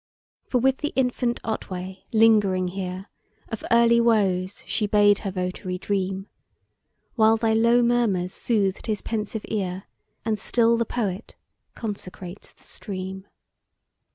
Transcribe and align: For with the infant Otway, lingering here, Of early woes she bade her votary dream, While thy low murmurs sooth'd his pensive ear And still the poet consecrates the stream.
For 0.47 0.57
with 0.57 0.77
the 0.79 0.93
infant 0.95 1.39
Otway, 1.43 2.05
lingering 2.11 2.69
here, 2.69 3.05
Of 3.49 3.63
early 3.69 4.01
woes 4.01 4.63
she 4.65 4.87
bade 4.87 5.19
her 5.19 5.29
votary 5.29 5.77
dream, 5.77 6.25
While 7.13 7.37
thy 7.37 7.53
low 7.53 7.83
murmurs 7.83 8.33
sooth'd 8.33 8.87
his 8.87 9.03
pensive 9.03 9.45
ear 9.47 9.83
And 10.25 10.39
still 10.39 10.75
the 10.75 10.85
poet 10.85 11.35
consecrates 11.75 12.51
the 12.51 12.63
stream. 12.63 13.27